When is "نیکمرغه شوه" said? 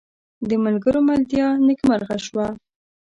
1.67-2.47